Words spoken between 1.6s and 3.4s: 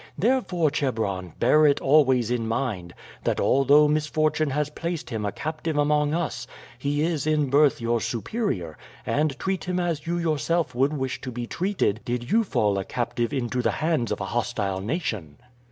it always in mind that